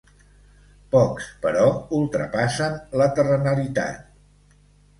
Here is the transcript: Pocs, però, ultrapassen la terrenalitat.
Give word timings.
Pocs, 0.95 1.27
però, 1.43 1.67
ultrapassen 1.99 2.81
la 3.03 3.11
terrenalitat. 3.21 4.61